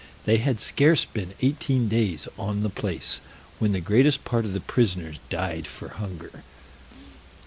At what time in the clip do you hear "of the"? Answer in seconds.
4.45-4.59